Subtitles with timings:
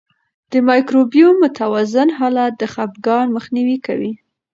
[0.51, 4.11] د مایکروبیوم متوازن حالت د خپګان مخنیوی کوي.